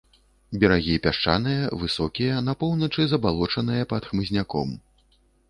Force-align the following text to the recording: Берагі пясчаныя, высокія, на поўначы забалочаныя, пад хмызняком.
Берагі 0.61 0.95
пясчаныя, 1.03 1.67
высокія, 1.81 2.39
на 2.47 2.57
поўначы 2.65 3.07
забалочаныя, 3.13 3.87
пад 3.93 4.03
хмызняком. 4.09 4.75